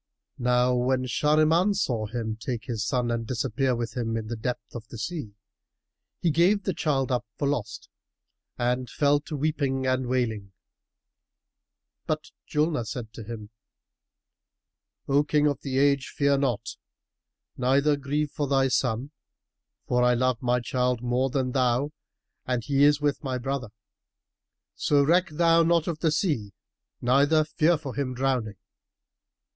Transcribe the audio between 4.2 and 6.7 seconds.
the depth of the sea, he gave